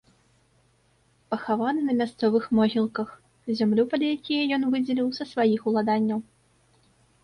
Пахаваны 1.33 1.81
на 1.91 1.97
мясцовых 1.99 2.43
могілках, 2.61 3.09
зямлю 3.63 3.83
пад 3.95 4.01
якія 4.15 4.41
ён 4.61 4.69
выдзеліў 4.73 5.07
са 5.23 5.33
сваіх 5.35 5.61
уладанняў. 5.73 6.19